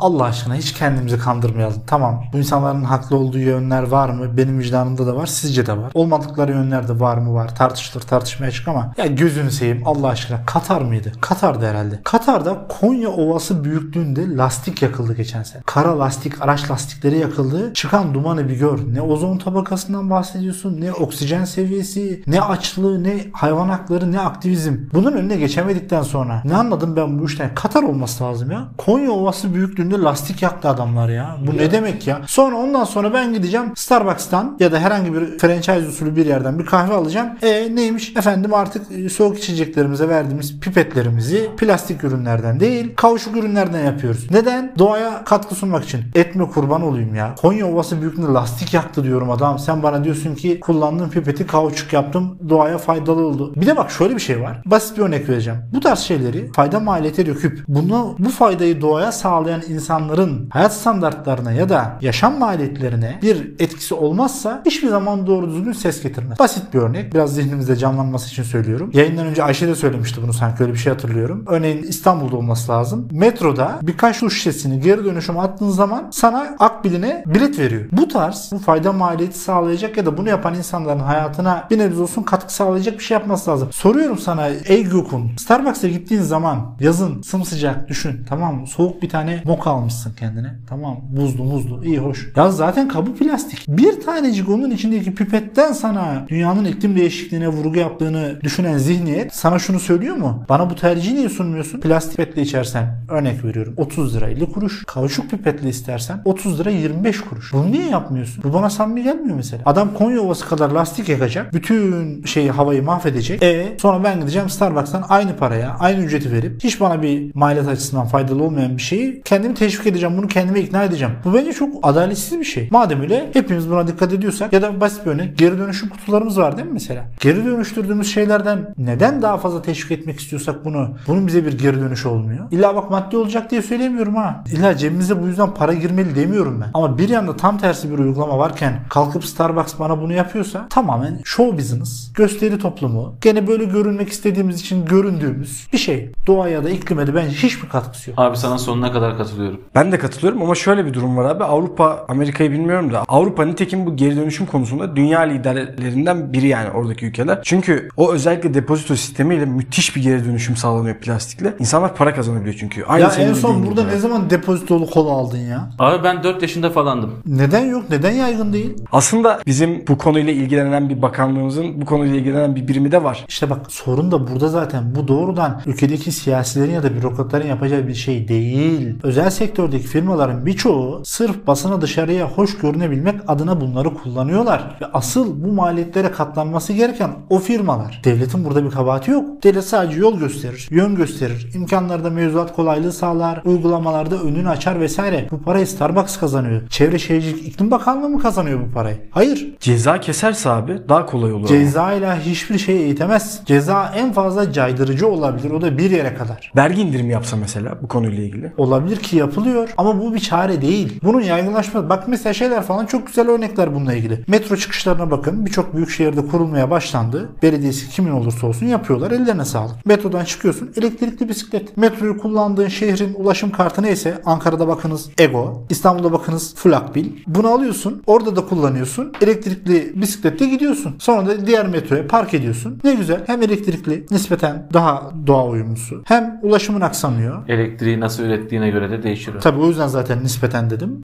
[0.00, 1.82] Allah aşkına hiç kendimizi kandırmayalım.
[1.86, 4.36] Tamam bu insanların haklı olduğu yönler var mı?
[4.36, 5.26] Benim vicdanımda da var.
[5.26, 5.90] Sizce de var.
[5.94, 7.34] Olmadıkları yönler de var mı?
[7.34, 7.54] Var.
[7.54, 10.46] Tartışılır tartışmaya açık ama ya gözünü seveyim Allah aşkına.
[10.46, 11.12] Katar mıydı?
[11.20, 12.00] Katar'dı herhalde.
[12.04, 15.62] Katar'da Konya Ovası büyüklüğünde lastik yakıldı geçen sene.
[15.66, 17.74] Kara lastik, araç lastikleri yakıldı.
[17.74, 18.78] Çıkan dumanı bir gör.
[18.92, 24.76] Ne ozon tabakasından bahsediyorsun, ne oksijen seviyesi, ne açlığı, ne hayvan hakları, ne aktivizm.
[24.94, 27.54] Bunun önüne geçemedikten sonra ne anladım ben bu işten?
[27.54, 28.68] Katar olması lazım ya.
[28.78, 31.36] Konya Ovası büyüklüğünde lastik yaktı adamlar ya.
[31.46, 32.20] Bu ne demek ya?
[32.26, 36.66] Sonra ondan sonra ben gideceğim Starbucks'tan ya da herhangi bir franchise usulü bir yerden bir
[36.66, 37.28] kahve alacağım.
[37.42, 38.16] E neymiş?
[38.16, 44.30] Efendim artık e, soğuk içeceklerimize verdiğimiz pipetlerimizi plastik ürünlerden değil kauçuk ürünlerden yapıyoruz.
[44.30, 44.74] Neden?
[44.78, 46.00] Doğaya katkı sunmak için.
[46.14, 47.34] Etme kurban olayım ya.
[47.40, 49.58] Konya Ovası büyüklüğünde lastik yaktı diyorum adam.
[49.58, 52.38] Sen bana diyorsun ki kullandığım pipeti kauçuk yaptım.
[52.48, 53.52] Doğaya faydalı oldu.
[53.56, 54.62] Bir de bak şöyle bir şey var.
[54.66, 55.58] Basit bir örnek vereceğim.
[55.74, 61.68] Bu tarz şeyleri fayda maliyete döküp bunu bu faydayı doğaya sağlayan insanların hayat standartlarına ya
[61.68, 66.38] da yaşam maliyetlerine bir etkisi olmazsa hiçbir zaman doğru düzgün ses getirmez.
[66.38, 67.14] Basit bir örnek.
[67.14, 68.90] Biraz zihnimizde canlanması için söylüyorum.
[68.94, 71.44] Yayından önce Ayşe de söylemişti bunu sanki öyle bir şey hatırlıyorum.
[71.48, 73.08] Örneğin İstanbul'da olması lazım.
[73.12, 77.84] Metroda birkaç su şişesini geri dönüşüm attığın zaman sana Akbil'ine bilet veriyor.
[77.92, 82.22] Bu tarz bu fayda maliyeti sağlayacak ya da bunu yapan insanların hayatına bir nebze olsun
[82.22, 83.68] katkı sağlayacak bir şey yapması lazım.
[83.72, 85.30] Soruyorum sana ey Gökun.
[85.36, 88.66] Starbucks'a gittiğin zaman yazın sımsıcak düşün tamam mı?
[88.66, 90.54] Soğuk bir tane moka almışsın kendine.
[90.68, 91.00] Tamam?
[91.10, 92.32] Buzlu muzlu iyi hoş.
[92.36, 93.64] Ya zaten kabı plastik.
[93.68, 99.80] Bir tanecik onun içindeki pipetten sana dünyanın iklim değişikliğine vurgu yaptığını düşünen zihniyet sana şunu
[99.80, 100.44] söylüyor mu?
[100.48, 101.80] Bana bu tercihi niye sunmuyorsun?
[101.80, 104.84] Plastik pipetle içersen örnek veriyorum 30 lira 50 kuruş.
[104.86, 107.52] Kauçuk pipetle istersen 30 lira 25 kuruş.
[107.52, 108.44] Bunu niye yapmıyorsun?
[108.44, 109.62] Bu bana samimi gelmiyor mesela.
[109.66, 111.54] Adam Konya Ovası kadar lastik yakacak.
[111.54, 113.42] Bütün şeyi havayı mahvedecek.
[113.42, 118.06] E sonra ben gideceğim Starbucks'tan aynı paraya aynı ücreti verip hiç bana bir maliyet açısından
[118.06, 119.22] faydalı olmayan bir şeyi
[119.54, 120.16] kendimi teşvik edeceğim.
[120.18, 121.14] Bunu kendime ikna edeceğim.
[121.24, 122.68] Bu bence çok adaletsiz bir şey.
[122.70, 126.56] Madem öyle hepimiz buna dikkat ediyorsak ya da basit bir örnek geri dönüşüm kutularımız var
[126.56, 127.04] değil mi mesela?
[127.20, 132.08] Geri dönüştürdüğümüz şeylerden neden daha fazla teşvik etmek istiyorsak bunu bunun bize bir geri dönüşü
[132.08, 132.46] olmuyor.
[132.50, 134.44] İlla bak maddi olacak diye söylemiyorum ha.
[134.52, 136.70] İlla cebimize bu yüzden para girmeli demiyorum ben.
[136.74, 141.58] Ama bir yanda tam tersi bir uygulama varken kalkıp Starbucks bana bunu yapıyorsa tamamen show
[141.58, 146.12] business, gösteri toplumu, gene böyle görünmek istediğimiz için göründüğümüz bir şey.
[146.26, 148.18] Doğaya da iklime de bence hiçbir katkısı yok.
[148.18, 149.39] Abi sana sonuna kadar katılıyorum.
[149.74, 151.44] Ben de katılıyorum ama şöyle bir durum var abi.
[151.44, 157.06] Avrupa, Amerika'yı bilmiyorum da Avrupa nitekim bu geri dönüşüm konusunda dünya liderlerinden biri yani oradaki
[157.06, 157.38] ülkeler.
[157.42, 161.54] Çünkü o özellikle depozito sistemiyle müthiş bir geri dönüşüm sağlanıyor plastikle.
[161.58, 162.84] İnsanlar para kazanabiliyor çünkü.
[162.84, 163.90] Aynı Ya en son burada gibi.
[163.92, 165.70] ne zaman depozitolu kola aldın ya?
[165.78, 167.14] Abi ben 4 yaşında falandım.
[167.26, 167.84] Neden yok?
[167.90, 168.76] Neden yaygın değil?
[168.92, 173.24] Aslında bizim bu konuyla ilgilenen bir bakanlığımızın bu konuyla ilgilenen bir birimi de var.
[173.28, 174.94] İşte bak sorun da burada zaten.
[174.94, 178.94] Bu doğrudan ülkedeki siyasilerin ya da bürokratların yapacağı bir şey değil.
[179.02, 184.76] Özel sektördeki firmaların birçoğu sırf basına dışarıya hoş görünebilmek adına bunları kullanıyorlar.
[184.80, 188.00] Ve asıl bu maliyetlere katlanması gereken o firmalar.
[188.04, 189.42] Devletin burada bir kabahati yok.
[189.42, 191.50] Devlet sadece yol gösterir, yön gösterir.
[191.54, 195.28] İmkanlarda mevzuat kolaylığı sağlar, uygulamalarda önünü açar vesaire.
[195.30, 196.68] Bu parayı Starbucks kazanıyor.
[196.68, 198.96] Çevre Şehircilik İklim Bakanlığı mı kazanıyor bu parayı?
[199.10, 199.56] Hayır.
[199.60, 201.48] Ceza keserse abi daha kolay olur.
[201.48, 203.40] Ceza ile hiçbir şey eğitemez.
[203.46, 205.50] Ceza en fazla caydırıcı olabilir.
[205.50, 206.52] O da bir yere kadar.
[206.56, 208.52] Vergi indirimi yapsa mesela bu konuyla ilgili.
[208.56, 211.00] Olabilir ki yapılıyor ama bu bir çare değil.
[211.02, 211.88] Bunun yaygınlaşması.
[211.88, 214.24] Bak mesela şeyler falan çok güzel örnekler bununla ilgili.
[214.28, 215.46] Metro çıkışlarına bakın.
[215.46, 217.28] Birçok büyük şehirde kurulmaya başlandı.
[217.42, 219.10] Belediyesi kimin olursa olsun yapıyorlar.
[219.10, 219.86] Ellerine sağlık.
[219.86, 220.70] Metrodan çıkıyorsun.
[220.76, 221.76] Elektrikli bisiklet.
[221.76, 225.66] Metroyu kullandığın şehrin ulaşım kartı neyse Ankara'da bakınız Ego.
[225.70, 227.06] İstanbul'da bakınız Full Akbil.
[227.26, 228.02] Bunu alıyorsun.
[228.06, 229.12] Orada da kullanıyorsun.
[229.22, 230.94] Elektrikli bisikletle gidiyorsun.
[230.98, 232.80] Sonra da diğer metroya park ediyorsun.
[232.84, 233.20] Ne güzel.
[233.26, 236.02] Hem elektrikli nispeten daha doğa uyumlusu.
[236.04, 237.48] Hem ulaşımın aksamıyor.
[237.48, 239.34] Elektriği nasıl ürettiğine göre de değişir.
[239.40, 241.00] Tabii o yüzden zaten nispeten dedim.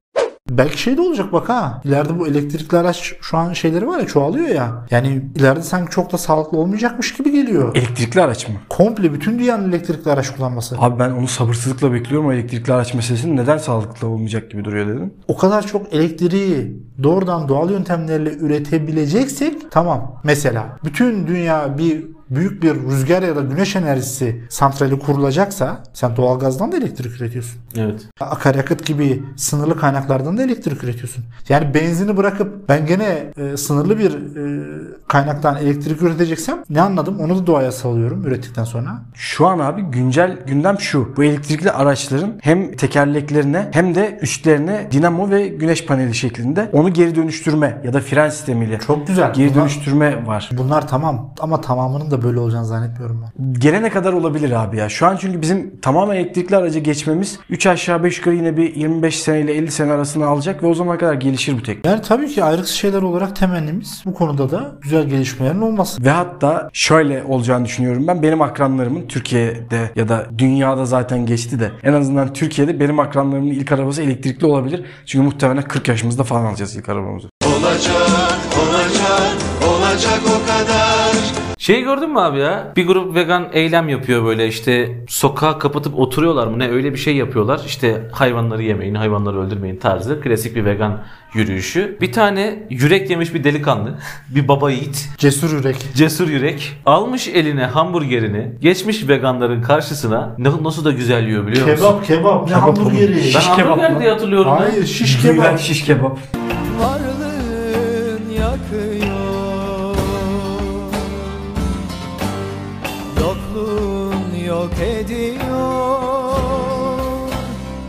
[0.51, 1.81] Belki şey de olacak bak ha.
[1.85, 4.87] İleride bu elektrikli araç şu an şeyleri var ya çoğalıyor ya.
[4.91, 7.77] Yani ileride sanki çok da sağlıklı olmayacakmış gibi geliyor.
[7.77, 8.55] Elektrikli araç mı?
[8.69, 10.77] Komple bütün dünyanın elektrikli araç kullanması.
[10.79, 13.37] Abi ben onu sabırsızlıkla bekliyorum o elektrikli araç meselesini.
[13.37, 15.15] Neden sağlıklı olmayacak gibi duruyor dedim.
[15.29, 20.21] O kadar çok elektriği doğrudan doğal yöntemlerle üretebileceksek tamam.
[20.25, 26.73] Mesela bütün dünya bir büyük bir rüzgar ya da güneş enerjisi santrali kurulacaksa sen doğalgazdan
[26.73, 27.61] da elektrik üretiyorsun.
[27.77, 28.09] Evet.
[28.21, 31.25] akaryakıt gibi sınırlı kaynaklardan da elektrik üretiyorsun.
[31.49, 34.65] Yani benzini bırakıp ben gene e, sınırlı bir e,
[35.09, 37.21] kaynaktan elektrik üreteceksem ne anladım?
[37.21, 39.03] Onu da doğaya salıyorum ürettikten sonra.
[39.15, 41.17] Şu an abi güncel gündem şu.
[41.17, 47.15] Bu elektrikli araçların hem tekerleklerine hem de üstlerine dinamo ve güneş paneli şeklinde onu geri
[47.15, 49.33] dönüştürme ya da fren sistemiyle Çok güzel.
[49.33, 50.51] geri Bunlar- dönüştürme var.
[50.53, 53.53] Bunlar tamam ama tamamının da böyle olacağını zannetmiyorum ben.
[53.61, 54.89] Gelene kadar olabilir abi ya.
[54.89, 59.21] Şu an çünkü bizim tamamen elektrikli araca geçmemiz 3 aşağı 5 yukarı yine bir 25
[59.21, 61.89] seneyle 50 sene arasında alacak ve o zamana kadar gelişir bu teknoloji.
[61.89, 66.05] Yani tabii ki ayrıksız şeyler olarak temennimiz bu konuda da güzel gelişmelerin olması.
[66.05, 68.23] Ve hatta şöyle olacağını düşünüyorum ben.
[68.23, 73.73] Benim akranlarımın Türkiye'de ya da dünyada zaten geçti de en azından Türkiye'de benim akranlarımın ilk
[73.73, 74.85] arabası elektrikli olabilir.
[75.07, 77.29] Çünkü muhtemelen 40 yaşımızda falan alacağız arabamızı.
[77.47, 79.37] Olacak, olacak,
[79.69, 81.46] olacak o kadar.
[81.67, 82.73] Şey gördün mü abi ya?
[82.77, 87.17] Bir grup vegan eylem yapıyor böyle işte sokağa kapatıp oturuyorlar mı ne öyle bir şey
[87.17, 87.61] yapıyorlar.
[87.67, 91.03] İşte hayvanları yemeyin, hayvanları öldürmeyin tarzı klasik bir vegan
[91.35, 91.99] yürüyüşü.
[92.01, 93.95] Bir tane yürek yemiş bir delikanlı,
[94.35, 95.77] bir baba yiğit, Cesur yürek.
[95.95, 101.77] cesur yürek almış eline hamburgerini geçmiş veganların karşısına ne- nasıl da güzel yiyor biliyor musun?
[101.87, 103.15] Kebap kebap ne Kebap hamburgeri.
[103.17, 104.01] Ben Şiş kebap hamburger mı?
[104.01, 104.53] diye hatırlıyorum.
[104.59, 105.59] Hayır şiş Güven kebap.
[105.61, 106.19] şiş kebap.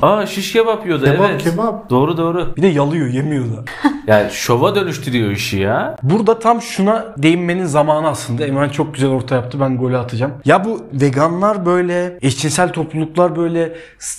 [0.02, 1.44] Aa şiş kebap yiyordu Kebap, evet.
[1.44, 1.90] kebap.
[1.90, 2.54] Doğru doğru.
[2.58, 3.64] Bir de yalıyor yemiyor da.
[4.08, 5.96] Yani şova dönüştürüyor işi ya.
[6.04, 8.46] Burada tam şuna değinmenin zamanı aslında.
[8.46, 9.60] Eman çok güzel orta yaptı.
[9.60, 10.34] Ben golü atacağım.
[10.46, 13.74] Ya bu veganlar böyle, eşcinsel topluluklar böyle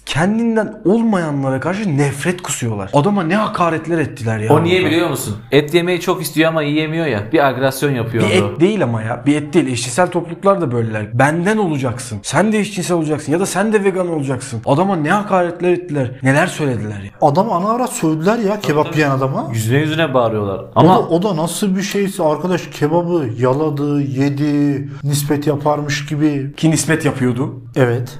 [0.07, 2.91] kendinden olmayanlara karşı nefret kusuyorlar.
[2.93, 4.53] Adama ne hakaretler ettiler ya.
[4.53, 4.91] O niye burada.
[4.91, 5.37] biliyor musun?
[5.53, 7.33] Et yemeyi çok istiyor ama yiyemiyor ya.
[7.33, 9.23] Bir agresyon yapıyor Bir et değil ama ya.
[9.27, 9.67] Bir et değil.
[9.67, 11.19] Eşcinsel topluluklar da böyleler.
[11.19, 12.19] Benden olacaksın.
[12.23, 13.33] Sen de eşcinsel olacaksın.
[13.33, 14.61] Ya da sen de vegan olacaksın.
[14.67, 16.11] Adama ne hakaretler ettiler.
[16.23, 17.11] Neler söylediler ya.
[17.21, 19.51] Adam ana ara sövdüler ya kebap yiyen adama.
[19.53, 20.65] Yüzüne yüzüne bağırıyorlar.
[20.75, 26.07] Ama Ama o da, o da nasıl bir şeyse arkadaş kebabı yaladı, yedi, nispet yaparmış
[26.07, 26.53] gibi.
[26.57, 27.55] Ki nispet yapıyordu.
[27.77, 28.19] Evet.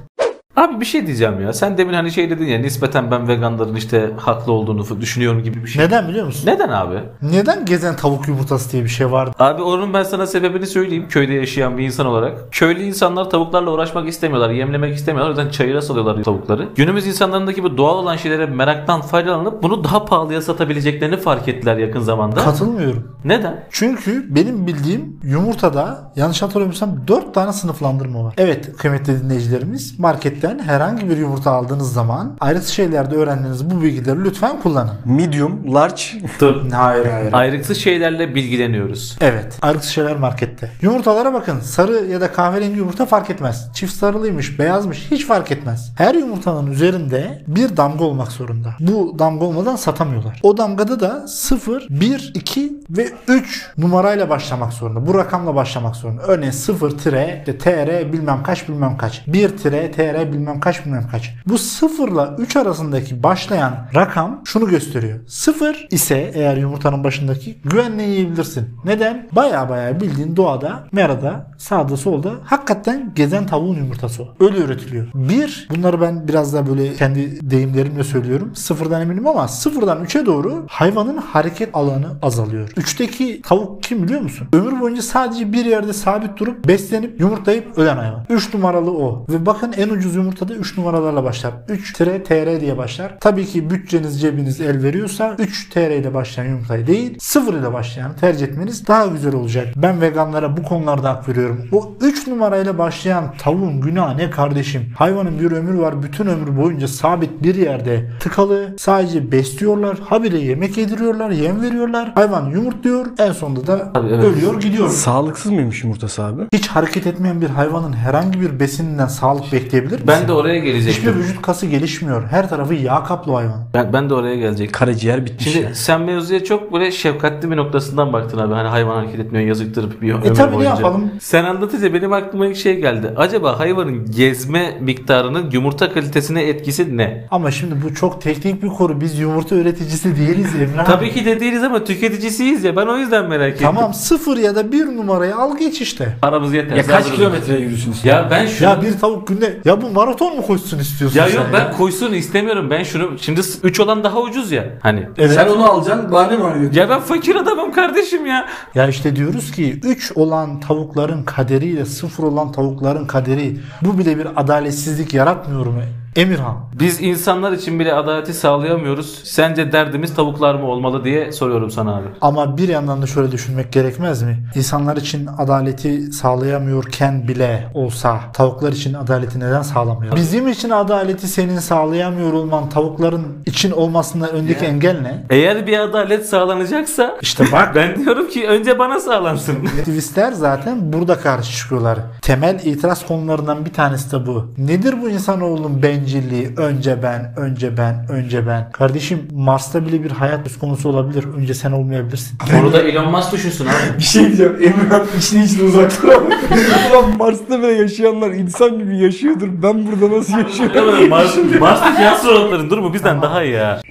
[0.59, 1.53] Abi bir şey diyeceğim ya.
[1.53, 5.67] Sen demin hani şey dedin ya nispeten ben veganların işte haklı olduğunu düşünüyorum gibi bir
[5.69, 5.85] şey.
[5.85, 6.47] Neden biliyor musun?
[6.47, 6.95] Neden abi?
[7.21, 9.31] Neden gezen tavuk yumurtası diye bir şey vardı?
[9.39, 11.05] Abi onun ben sana sebebini söyleyeyim.
[11.09, 12.37] Köyde yaşayan bir insan olarak.
[12.51, 14.49] Köylü insanlar tavuklarla uğraşmak istemiyorlar.
[14.49, 15.35] Yemlemek istemiyorlar.
[15.35, 16.67] O yüzden çayıra salıyorlar tavukları.
[16.75, 21.99] Günümüz insanlarındaki bu doğal olan şeylere meraktan faydalanıp bunu daha pahalıya satabileceklerini fark ettiler yakın
[22.01, 22.35] zamanda.
[22.39, 23.15] Katılmıyorum.
[23.25, 23.63] Neden?
[23.69, 28.33] Çünkü benim bildiğim yumurtada yanlış hatırlamıyorsam 4 tane sınıflandırma var.
[28.37, 34.61] Evet kıymetli dinleyicilerimiz marketten herhangi bir yumurta aldığınız zaman ayrıntı şeylerde öğrendiğiniz bu bilgileri lütfen
[34.61, 34.93] kullanın.
[35.05, 36.03] Medium, large.
[36.39, 36.71] Dur.
[36.71, 37.33] Hayır hayır.
[37.33, 39.17] Ayrıksız şeylerle bilgileniyoruz.
[39.21, 39.57] Evet.
[39.61, 40.71] Ayrıntı şeyler markette.
[40.81, 41.59] Yumurtalara bakın.
[41.59, 43.69] Sarı ya da kahverengi yumurta fark etmez.
[43.73, 45.93] Çift sarılıymış, beyazmış hiç fark etmez.
[45.97, 48.75] Her yumurtanın üzerinde bir damga olmak zorunda.
[48.79, 50.39] Bu damga olmadan satamıyorlar.
[50.43, 55.07] O damgada da 0, 1, 2 ve 3 numarayla başlamak zorunda.
[55.07, 56.21] Bu rakamla başlamak zorunda.
[56.21, 59.27] Örneğin 0 tire işte tr bilmem kaç bilmem kaç.
[59.27, 61.35] 1 tire tr bilmem kaç bilmem kaç.
[61.47, 65.19] Bu 0 ile 3 arasındaki başlayan rakam şunu gösteriyor.
[65.27, 68.69] 0 ise eğer yumurtanın başındaki güvenle yiyebilirsin.
[68.85, 69.27] Neden?
[69.31, 74.27] Baya baya bildiğin doğada, merada, sağda solda hakikaten gezen tavuğun yumurtası o.
[74.39, 75.07] Öyle üretiliyor.
[75.13, 78.55] Bir, bunları ben biraz daha böyle kendi deyimlerimle söylüyorum.
[78.55, 82.69] Sıfırdan eminim ama sıfırdan 3'e doğru hayvanın hareket alanı azalıyor.
[82.69, 84.47] 3'teki tavuk kim biliyor musun?
[84.53, 88.25] Ömür boyunca sadece bir yerde sabit durup beslenip yumurtlayıp ölen hayvan.
[88.29, 89.25] 3 numaralı o.
[89.29, 91.53] Ve bakın en ucuz yumurtada 3 numaralarla başlar.
[91.69, 93.17] 3 TR diye başlar.
[93.19, 98.15] Tabii ki bütçeniz cebiniz el veriyorsa 3 TR ile başlayan yumurtayı değil 0 ile başlayan
[98.15, 99.67] tercih etmeniz daha güzel olacak.
[99.75, 101.67] Ben veganlara bu konularda hak veriyorum.
[101.71, 104.93] O 3 numarayla başlayan tavuğun günahı ne kardeşim?
[104.97, 106.03] Hayvanın bir ömrü var.
[106.03, 108.75] Bütün ömrü boyunca sabit bir yerde tıkalı.
[108.77, 109.97] Sadece besliyorlar.
[109.99, 111.29] Habire yemek yediriyorlar.
[111.29, 112.11] Yem veriyorlar.
[112.15, 113.05] Hayvan yumurtluyor.
[113.19, 114.23] En sonunda da Tabii, evet.
[114.23, 114.89] ölüyor gidiyor.
[114.89, 116.41] Sağlıksız mıymış yumurtası abi?
[116.53, 120.07] Hiç hareket etmeyen bir hayvanın herhangi bir besininden sağlık bekleyebilir misin?
[120.09, 121.13] Ben de oraya Hiçbir gelecektim.
[121.19, 122.23] vücut kası gelişmiyor.
[122.27, 123.63] Her tarafı yağ kaplı hayvan.
[123.73, 124.71] Ben, ben de oraya gelecektim.
[124.79, 125.75] Karaciğer bitmiş Şimdi ya.
[125.75, 128.53] sen mevzuya çok böyle şefkatli bir noktasından baktın abi.
[128.53, 130.69] Hani hayvan hareket etmiyor yazıktır bir ömür tabii ne boyunca.
[130.75, 131.11] yapalım?
[131.19, 133.13] Sen anlatınca benim aklıma ilk şey geldi.
[133.17, 137.27] Acaba hayvanın gezme miktarının yumurta kalitesine etkisi ne?
[137.31, 139.01] Ama şimdi bu çok teknik bir konu.
[139.01, 140.87] Biz yumurta üreticisi değiliz Emre abi.
[140.87, 142.75] Tabii ki de değiliz ama tüketicisiyiz ya.
[142.75, 143.67] Ben o yüzden merak ettim.
[143.75, 146.15] Tamam sıfır ya da bir numarayı al geç işte.
[146.21, 146.75] Paramız yeter.
[146.75, 148.05] Ya kaç kilometre yürürsünüz?
[148.05, 148.67] Ya ben şunu...
[148.69, 152.13] Ya bir tavuk günde ya bu maraton mu koşsun istiyorsun Ya sen yok ben koysun
[152.13, 152.69] istemiyorum.
[152.69, 154.65] Ben şunu şimdi 3 olan daha ucuz ya.
[154.81, 155.33] Hani Evet.
[155.33, 156.79] Sen onu alacaksın bahane mi arıyorsun?
[156.79, 158.45] ya ben fakir adamım kardeşim ya.
[158.75, 164.27] Ya işte diyoruz ki 3 olan tavukların kaderiyle 0 olan tavukların kaderi bu bile bir
[164.41, 165.81] adaletsizlik yaratmıyor mu
[166.19, 166.57] Emirhan?
[166.79, 169.21] Biz insanlar için bile adaleti sağlayamıyoruz.
[169.23, 172.07] Sence derdimiz tavuklar mı olmalı diye soruyorum sana abi.
[172.21, 174.37] Ama bir yandan da şöyle düşünmek gerekmez mi?
[174.55, 180.15] İnsanlar için adaleti sağlayamıyorken bile olsa tavuklar için adaleti neden sağlamıyor?
[180.15, 185.23] Bizim için adaleti senin sağlayamıyor olman tavukların için olmasından öndeki engel ne?
[185.29, 189.65] Eğer bir adalet sağlanacaksa İşte bak ben diyorum ki önce bana sağlansın.
[189.79, 191.99] Aktivistler zaten burada karşı çıkıyorlar.
[192.21, 194.53] Temel itiraz konularından bir tanesi de bu.
[194.57, 196.53] Nedir bu insanoğlunun bencilliği?
[196.57, 198.71] Önce ben, önce ben, önce ben.
[198.71, 201.25] Kardeşim Mars'ta bile bir hayat söz konusu olabilir.
[201.37, 202.37] Önce sen olmayabilirsin.
[202.61, 203.73] Onu da Elon Musk düşünsün abi.
[203.97, 204.55] Bir şey diyeceğim.
[204.63, 206.31] Emrah içine içine uzak duramam.
[206.91, 209.47] Ulan Mars'ta bile yaşayanlar insan gibi yaşıyordur.
[209.63, 211.09] Ben burada nasıl yaşıyorum?
[211.09, 213.81] Mars, Mars'taki astronotların durumu bizden daha iyi ya.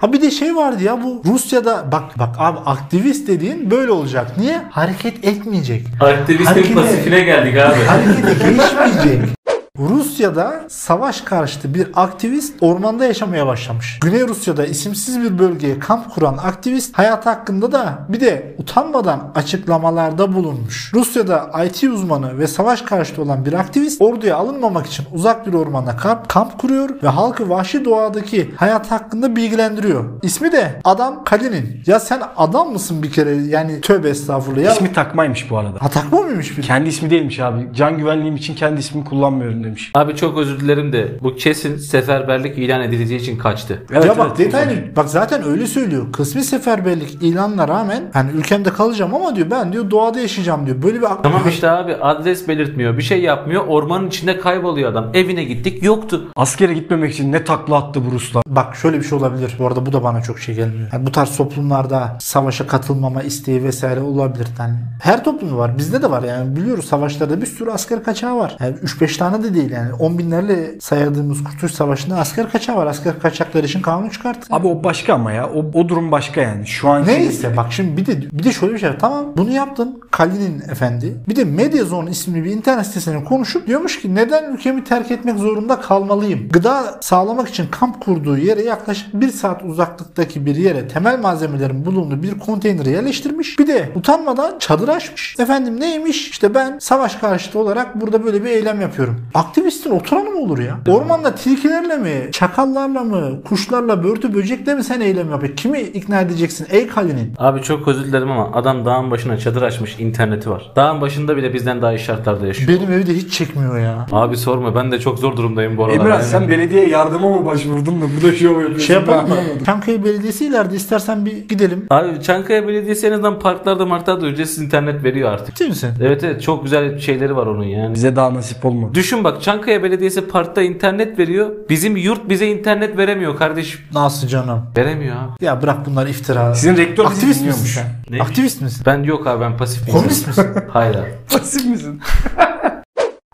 [0.00, 4.38] Ha bir de şey vardı ya bu Rusya'da bak bak abi aktivist dediğin böyle olacak.
[4.38, 4.60] Niye?
[4.70, 5.82] Hareket etmeyecek.
[6.00, 7.84] Aktivistin pasifine geldik abi.
[7.84, 9.37] Harekete geçmeyecek.
[9.78, 13.98] Rusya'da savaş karşıtı bir aktivist ormanda yaşamaya başlamış.
[14.02, 20.34] Güney Rusya'da isimsiz bir bölgeye kamp kuran aktivist hayat hakkında da bir de utanmadan açıklamalarda
[20.34, 20.94] bulunmuş.
[20.94, 25.96] Rusya'da IT uzmanı ve savaş karşıtı olan bir aktivist orduya alınmamak için uzak bir ormanda
[25.96, 30.04] kamp, kamp kuruyor ve halkı vahşi doğadaki hayat hakkında bilgilendiriyor.
[30.22, 31.82] İsmi de Adam Kalinin.
[31.86, 33.34] Ya sen adam mısın bir kere?
[33.34, 34.62] Yani tövbe estağfurullah.
[34.62, 35.82] Ya, İsmi takmaymış bu arada.
[35.82, 36.62] Ha takma mıymış bir?
[36.62, 37.68] Kendi ismi değilmiş abi.
[37.74, 39.90] Can güvenliğim için kendi ismimi kullanmıyorum demiş.
[39.94, 43.82] Abi çok özür dilerim de bu kesin seferberlik ilan edileceği için kaçtı.
[43.92, 44.38] Evet, ya bak evet.
[44.38, 46.12] detaylı bak zaten öyle söylüyor.
[46.12, 50.82] Kısmi seferberlik ilanına rağmen hani ülkemde kalacağım ama diyor ben diyor doğada yaşayacağım diyor.
[50.82, 55.10] Böyle bir Tamam işte abi adres belirtmiyor bir şey yapmıyor ormanın içinde kayboluyor adam.
[55.14, 56.28] Evine gittik yoktu.
[56.36, 58.42] Askere gitmemek için ne takla attı bu Ruslar.
[58.48, 59.56] Bak şöyle bir şey olabilir.
[59.58, 60.88] Bu arada bu da bana çok şey gelmiyor.
[60.92, 64.48] Yani bu tarz toplumlarda savaşa katılmama isteği vesaire olabilir.
[64.58, 65.78] Yani her toplumda var.
[65.78, 66.56] Bizde de var yani.
[66.56, 68.56] Biliyoruz savaşlarda bir sürü asker kaçağı var.
[68.60, 69.92] Yani 3-5 tane de değil yani.
[69.92, 72.86] 10 binlerle sayadığımız Kurtuluş Savaşı'nda asker kaçağı var.
[72.86, 74.46] Asker kaçakları için kanun çıkarttı.
[74.50, 75.50] Abi o başka ama ya.
[75.50, 76.66] O, o durum başka yani.
[76.66, 78.96] Şu an Neyse bak şimdi bir de bir de şöyle bir şey var.
[79.00, 80.00] Tamam bunu yaptın.
[80.10, 81.16] Kalinin efendi.
[81.28, 85.80] Bir de Mediazone isimli bir internet sitesine konuşup diyormuş ki neden ülkemi terk etmek zorunda
[85.80, 86.48] kalmalıyım?
[86.48, 92.22] Gıda sağlamak için kamp kurduğu yere yaklaşık bir saat uzaklıktaki bir yere temel malzemelerin bulunduğu
[92.22, 93.58] bir konteyneri yerleştirmiş.
[93.58, 95.36] Bir de utanmadan çadır açmış.
[95.38, 96.30] Efendim neymiş?
[96.30, 99.26] İşte ben savaş karşıtı olarak burada böyle bir eylem yapıyorum.
[99.38, 100.78] Aktivistin oturanı mı olur ya?
[100.88, 105.56] Ormanda tilkilerle mi, çakallarla mı, kuşlarla, börtü böcekle mi sen eylem yapıyorsun?
[105.56, 106.66] Kimi ikna edeceksin?
[106.70, 107.32] Ey Kalinin.
[107.38, 110.72] Abi çok özür dilerim ama adam dağın başına çadır açmış interneti var.
[110.76, 112.68] Dağın başında bile bizden daha iyi şartlarda yaşıyor.
[112.80, 114.06] Benim evi de hiç çekmiyor ya.
[114.12, 115.96] Abi sorma ben de çok zor durumdayım bu aralar.
[116.00, 116.24] Emrah Yani.
[116.24, 118.78] sen belediye yardıma mı başvurdun da bu da şov yapıyorsun?
[118.78, 119.64] Şey yapalım Ben mı?
[119.66, 121.86] Çankaya Belediyesi ileride istersen bir gidelim.
[121.90, 125.54] Abi Çankaya Belediyesi en azından parklarda marklarda ücretsiz internet veriyor artık.
[125.56, 125.90] Ciddi misin?
[126.02, 127.94] Evet evet çok güzel şeyleri var onun yani.
[127.94, 128.94] Bize daha nasip olmadı.
[128.94, 131.50] Düşün bak Çankaya Belediyesi parkta internet veriyor.
[131.68, 133.80] Bizim yurt bize internet veremiyor kardeşim.
[133.92, 134.62] Nasıl canım?
[134.76, 135.44] Veremiyor abi.
[135.44, 136.54] Ya bırak bunlar iftira.
[136.54, 137.86] Sizin rektör Aktivist misin sen?
[138.10, 138.28] Neymiş?
[138.30, 138.82] Aktivist misin?
[138.86, 140.46] Ben yok abi ben pasif bir Komünist misin?
[140.68, 141.08] Hayır abi.
[141.32, 142.00] Pasif misin?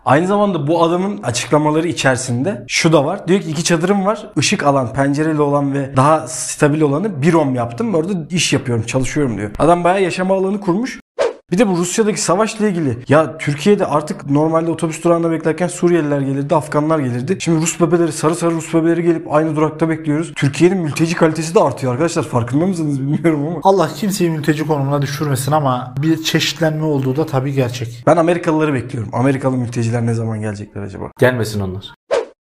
[0.05, 3.27] Aynı zamanda bu adamın açıklamaları içerisinde şu da var.
[3.27, 4.27] Diyor ki iki çadırım var.
[4.37, 7.95] Işık alan, pencereli olan ve daha stabil olanı bir om yaptım.
[7.95, 9.51] Orada iş yapıyorum, çalışıyorum diyor.
[9.59, 10.99] Adam bayağı yaşama alanı kurmuş.
[11.51, 16.55] Bir de bu Rusya'daki savaşla ilgili ya Türkiye'de artık normalde otobüs durağında beklerken Suriyeliler gelirdi,
[16.55, 17.37] Afganlar gelirdi.
[17.39, 20.33] Şimdi Rus bebeleri, sarı sarı Rus bebeleri gelip aynı durakta bekliyoruz.
[20.35, 22.23] Türkiye'nin mülteci kalitesi de artıyor arkadaşlar.
[22.23, 23.59] Farkında mısınız bilmiyorum ama.
[23.63, 28.03] Allah kimseyi mülteci konumuna düşürmesin ama bir çeşitlenme olduğu da tabii gerçek.
[28.07, 29.09] Ben Amerikalıları bekliyorum.
[29.13, 31.11] Amerikalı mülteciler ne zaman gelecekler acaba?
[31.19, 31.93] Gelmesin onlar.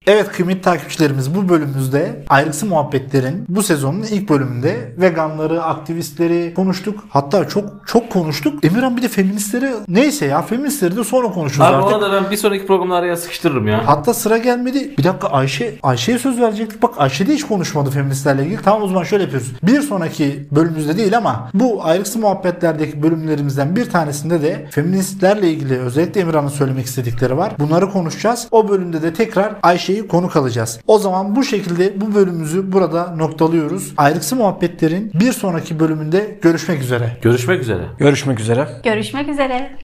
[0.08, 7.04] Evet kıymetli takipçilerimiz bu bölümümüzde ayrıksı muhabbetlerin bu sezonun ilk bölümünde veganları, aktivistleri konuştuk.
[7.10, 8.66] Hatta çok çok konuştuk.
[8.66, 11.88] Emirhan bir de feministleri neyse ya feministleri de sonra konuşuruz Abi artık.
[11.94, 13.88] ona da ben bir sonraki programda araya sıkıştırırım ya.
[13.88, 14.94] Hatta sıra gelmedi.
[14.98, 16.82] Bir dakika Ayşe Ayşe'ye söz verecektik.
[16.82, 18.62] Bak Ayşe de hiç konuşmadı feministlerle ilgili.
[18.62, 19.52] Tamam o zaman şöyle yapıyoruz.
[19.64, 26.22] Bir sonraki bölümümüzde değil ama bu ayrıksı muhabbetlerdeki bölümlerimizden bir tanesinde de feministlerle ilgili özellikle
[26.22, 27.54] Emirhan'ın söylemek istedikleri var.
[27.60, 28.48] Bunları konuşacağız.
[28.52, 29.56] O bölümde de tekrar
[29.92, 30.80] Ayşe'yi konuk alacağız.
[30.88, 33.94] O zaman bu şekilde bu bölümümüzü burada noktalıyoruz.
[33.98, 37.18] Ayrıksı muhabbetlerin bir sonraki bölümünde görüşmek üzere.
[37.22, 37.84] Görüşmek üzere.
[38.00, 38.68] Görüşmek üzere.
[38.84, 39.78] Görüşmek üzere.